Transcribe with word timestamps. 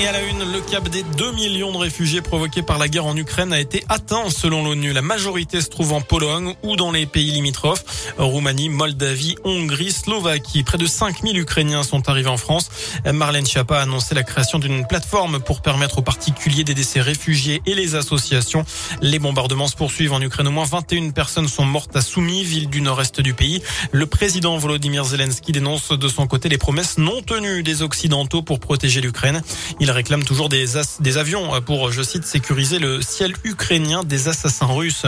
Et 0.00 0.06
à 0.06 0.12
la 0.12 0.22
une, 0.22 0.50
le 0.50 0.60
cap 0.62 0.88
des 0.88 1.02
2 1.02 1.32
millions 1.32 1.72
de 1.72 1.76
réfugiés 1.76 2.22
provoqués 2.22 2.62
par 2.62 2.78
la 2.78 2.88
guerre 2.88 3.04
en 3.04 3.14
Ukraine 3.14 3.52
a 3.52 3.60
été 3.60 3.84
atteint 3.90 4.30
selon 4.30 4.64
l'ONU. 4.64 4.94
La 4.94 5.02
majorité 5.02 5.60
se 5.60 5.68
trouve 5.68 5.92
en 5.92 6.00
Pologne 6.00 6.54
ou 6.62 6.76
dans 6.76 6.90
les 6.90 7.04
pays 7.04 7.30
limitrophes. 7.32 8.14
Roumanie, 8.16 8.70
Moldavie, 8.70 9.36
Hongrie, 9.44 9.92
Slovaquie. 9.92 10.62
Près 10.62 10.78
de 10.78 10.86
5000 10.86 11.36
Ukrainiens 11.36 11.82
sont 11.82 12.08
arrivés 12.08 12.30
en 12.30 12.38
France. 12.38 12.70
Marlène 13.12 13.44
Schiappa 13.44 13.76
a 13.76 13.82
annoncé 13.82 14.14
la 14.14 14.22
création 14.22 14.58
d'une 14.58 14.86
plateforme 14.86 15.38
pour 15.38 15.60
permettre 15.60 15.98
aux 15.98 16.02
particuliers 16.02 16.64
d'aider 16.64 16.82
ces 16.82 17.02
réfugiés 17.02 17.60
et 17.66 17.74
les 17.74 17.94
associations. 17.94 18.64
Les 19.02 19.18
bombardements 19.18 19.68
se 19.68 19.76
poursuivent 19.76 20.14
en 20.14 20.22
Ukraine. 20.22 20.48
Au 20.48 20.50
moins 20.50 20.64
21 20.64 21.10
personnes 21.10 21.48
sont 21.48 21.66
mortes 21.66 21.94
à 21.94 22.00
Soumy, 22.00 22.42
ville 22.42 22.70
du 22.70 22.80
nord-est 22.80 23.20
du 23.20 23.34
pays. 23.34 23.62
Le 23.92 24.06
président 24.06 24.56
Volodymyr 24.56 25.04
Zelensky 25.04 25.52
dénonce 25.52 25.90
de 25.90 26.08
son 26.08 26.26
côté 26.26 26.48
les 26.48 26.56
promesses 26.56 26.96
non 26.96 27.20
tenues 27.20 27.62
des 27.62 27.82
Occidentaux 27.82 28.40
pour 28.40 28.60
protéger 28.60 29.02
l'Ukraine. 29.02 29.42
Réclame 29.92 30.24
toujours 30.24 30.48
des, 30.48 30.76
avions 31.16 31.60
pour, 31.62 31.92
je 31.92 32.02
cite, 32.02 32.24
sécuriser 32.24 32.78
le 32.78 33.02
ciel 33.02 33.34
ukrainien 33.44 34.04
des 34.04 34.28
assassins 34.28 34.66
russes. 34.66 35.04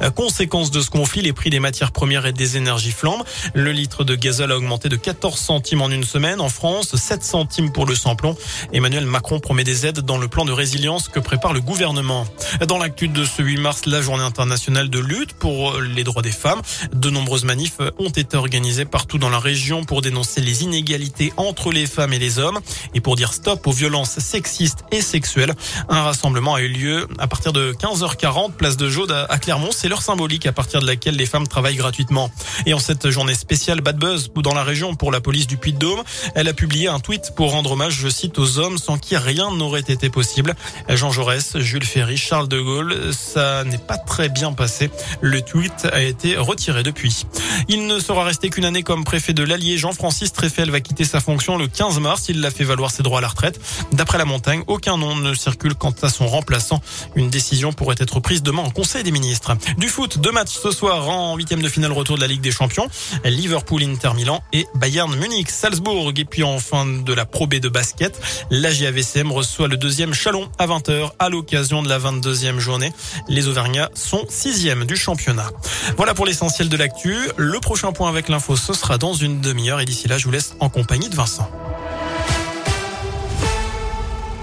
Euh, 0.00 0.10
conséquence 0.10 0.70
de 0.70 0.80
ce 0.80 0.90
conflit, 0.90 1.22
les 1.22 1.32
prix 1.32 1.50
des 1.50 1.60
matières 1.60 1.92
premières 1.92 2.26
et 2.26 2.32
des 2.32 2.56
énergies 2.56 2.92
flambent. 2.92 3.24
Le 3.54 3.72
litre 3.72 4.04
de 4.04 4.14
gazole 4.14 4.52
a 4.52 4.56
augmenté 4.56 4.88
de 4.88 4.96
14 4.96 5.38
centimes 5.38 5.82
en 5.82 5.90
une 5.90 6.04
semaine. 6.04 6.40
En 6.40 6.48
France, 6.48 6.96
7 6.96 7.22
centimes 7.22 7.72
pour 7.72 7.86
le 7.86 7.94
samplon. 7.94 8.36
Emmanuel 8.72 9.06
Macron 9.06 9.40
promet 9.40 9.64
des 9.64 9.86
aides 9.86 10.00
dans 10.00 10.18
le 10.18 10.28
plan 10.28 10.44
de 10.44 10.52
résilience 10.52 11.08
que 11.08 11.20
prépare 11.20 11.52
le 11.52 11.60
gouvernement. 11.60 12.26
Dans 12.66 12.78
l'actu 12.78 13.08
de 13.08 13.24
ce 13.24 13.42
8 13.42 13.58
mars, 13.58 13.86
la 13.86 14.00
journée 14.00 14.24
internationale 14.24 14.90
de 14.90 14.98
lutte 14.98 15.32
pour 15.34 15.80
les 15.80 16.04
droits 16.04 16.22
des 16.22 16.30
femmes. 16.30 16.62
De 16.92 17.10
nombreuses 17.10 17.44
manifs 17.44 17.78
ont 17.98 18.10
été 18.10 18.36
organisées 18.36 18.84
partout 18.84 19.18
dans 19.18 19.30
la 19.30 19.38
région 19.38 19.84
pour 19.84 20.02
dénoncer 20.02 20.40
les 20.40 20.62
inégalités 20.62 21.32
entre 21.36 21.72
les 21.72 21.86
femmes 21.86 22.12
et 22.12 22.18
les 22.18 22.38
hommes 22.38 22.60
et 22.94 23.00
pour 23.00 23.16
dire 23.16 23.32
stop 23.32 23.66
aux 23.66 23.72
violences 23.72 24.11
sexiste 24.20 24.84
et 24.90 25.00
sexuelle. 25.00 25.54
Un 25.88 26.02
rassemblement 26.02 26.54
a 26.54 26.60
eu 26.60 26.68
lieu 26.68 27.08
à 27.18 27.26
partir 27.26 27.52
de 27.52 27.72
15h40, 27.72 28.52
place 28.52 28.76
de 28.76 28.88
Jaude 28.88 29.12
à 29.12 29.38
Clermont. 29.38 29.70
C'est 29.72 29.88
l'heure 29.88 30.02
symbolique 30.02 30.46
à 30.46 30.52
partir 30.52 30.80
de 30.80 30.86
laquelle 30.86 31.16
les 31.16 31.26
femmes 31.26 31.46
travaillent 31.46 31.76
gratuitement. 31.76 32.30
Et 32.66 32.74
en 32.74 32.78
cette 32.78 33.10
journée 33.10 33.34
spéciale 33.34 33.80
Bad 33.80 33.98
Buzz 33.98 34.30
ou 34.36 34.42
dans 34.42 34.54
la 34.54 34.64
région 34.64 34.94
pour 34.94 35.12
la 35.12 35.20
police 35.20 35.46
du 35.46 35.56
Puy-de-Dôme, 35.56 36.02
elle 36.34 36.48
a 36.48 36.52
publié 36.52 36.88
un 36.88 37.00
tweet 37.00 37.32
pour 37.36 37.52
rendre 37.52 37.72
hommage, 37.72 37.94
je 37.94 38.08
cite, 38.08 38.38
aux 38.38 38.58
hommes 38.58 38.78
sans 38.78 38.98
qui 38.98 39.16
rien 39.16 39.50
n'aurait 39.50 39.80
été 39.80 40.10
possible. 40.10 40.54
Jean 40.88 41.10
Jaurès, 41.10 41.58
Jules 41.58 41.84
Ferry, 41.84 42.16
Charles 42.16 42.48
de 42.48 42.60
Gaulle, 42.60 42.96
ça 43.12 43.64
n'est 43.64 43.78
pas 43.78 43.98
très 43.98 44.28
bien 44.28 44.52
passé. 44.52 44.90
Le 45.20 45.40
tweet 45.42 45.86
a 45.92 46.02
été 46.02 46.36
retiré 46.36 46.82
depuis. 46.82 47.26
Il 47.68 47.86
ne 47.86 47.98
sera 47.98 48.24
resté 48.24 48.50
qu'une 48.50 48.64
année 48.64 48.82
comme 48.82 49.04
préfet 49.04 49.32
de 49.32 49.42
l'Allier. 49.42 49.78
Jean-Francis 49.78 50.32
Treffel 50.32 50.70
va 50.70 50.80
quitter 50.80 51.04
sa 51.04 51.20
fonction 51.20 51.56
le 51.56 51.66
15 51.68 51.98
mars. 52.00 52.26
Il 52.28 52.40
l'a 52.40 52.50
fait 52.50 52.64
valoir 52.64 52.90
ses 52.90 53.02
droits 53.02 53.18
à 53.18 53.22
la 53.22 53.28
retraite. 53.28 53.60
D'après 54.02 54.18
la 54.18 54.24
montagne, 54.24 54.64
aucun 54.66 54.96
nom 54.96 55.14
ne 55.14 55.32
circule 55.32 55.76
quant 55.76 55.94
à 56.02 56.08
son 56.08 56.26
remplaçant. 56.26 56.80
Une 57.14 57.30
décision 57.30 57.72
pourrait 57.72 57.94
être 58.00 58.18
prise 58.18 58.42
demain 58.42 58.62
en 58.62 58.70
Conseil 58.70 59.04
des 59.04 59.12
ministres. 59.12 59.56
Du 59.78 59.88
foot, 59.88 60.18
deux 60.18 60.32
matchs 60.32 60.58
ce 60.60 60.72
soir 60.72 61.08
en 61.08 61.36
huitième 61.36 61.62
de 61.62 61.68
finale 61.68 61.92
retour 61.92 62.16
de 62.16 62.20
la 62.20 62.26
Ligue 62.26 62.40
des 62.40 62.50
Champions. 62.50 62.88
Liverpool, 63.24 63.84
Inter 63.84 64.12
Milan 64.16 64.42
et 64.52 64.66
Bayern 64.74 65.14
Munich, 65.14 65.48
Salzbourg. 65.50 66.12
Et 66.16 66.24
puis 66.24 66.42
en 66.42 66.58
fin 66.58 66.84
de 66.84 67.12
la 67.12 67.26
Pro 67.26 67.46
B 67.46 67.60
de 67.60 67.68
basket, 67.68 68.20
la 68.50 68.72
JAVCM 68.72 69.30
reçoit 69.30 69.68
le 69.68 69.76
deuxième 69.76 70.14
Chalon 70.14 70.50
à 70.58 70.66
20h 70.66 71.12
à 71.20 71.28
l'occasion 71.28 71.80
de 71.80 71.88
la 71.88 72.00
22e 72.00 72.58
journée. 72.58 72.92
Les 73.28 73.46
Auvergnats 73.46 73.90
sont 73.94 74.26
sixième 74.28 74.84
du 74.84 74.96
championnat. 74.96 75.48
Voilà 75.96 76.12
pour 76.12 76.26
l'essentiel 76.26 76.68
de 76.68 76.76
l'actu. 76.76 77.16
Le 77.36 77.60
prochain 77.60 77.92
point 77.92 78.08
avec 78.08 78.28
l'info, 78.28 78.56
ce 78.56 78.72
sera 78.72 78.98
dans 78.98 79.14
une 79.14 79.40
demi-heure. 79.40 79.78
Et 79.78 79.84
d'ici 79.84 80.08
là, 80.08 80.18
je 80.18 80.24
vous 80.24 80.32
laisse 80.32 80.56
en 80.58 80.68
compagnie 80.70 81.08
de 81.08 81.14
Vincent. 81.14 81.48